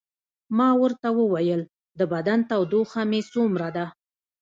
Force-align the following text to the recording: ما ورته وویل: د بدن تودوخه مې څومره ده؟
ما 0.57 0.69
ورته 0.81 1.07
وویل: 1.19 1.61
د 1.99 2.01
بدن 2.13 2.39
تودوخه 2.49 3.01
مې 3.09 3.21
څومره 3.33 3.67
ده؟ 3.75 3.85